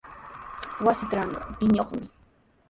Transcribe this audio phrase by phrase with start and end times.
[0.85, 2.01] Wasiitrawqa quñunmi.